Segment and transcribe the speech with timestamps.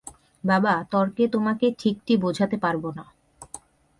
[0.43, 3.05] বাবা, তর্কে তোমাকে ঠিকটি বোঝাতে পারব না।